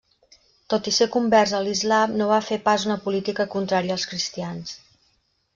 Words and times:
Tot 0.73 0.87
i 0.91 0.93
ser 0.95 1.07
convers 1.15 1.53
a 1.57 1.59
l'islam 1.67 2.17
no 2.21 2.29
va 2.33 2.41
fer 2.47 2.59
pas 2.71 2.89
una 2.89 2.97
política 3.05 3.49
contrària 3.55 3.97
als 3.99 4.11
cristians. 4.15 4.77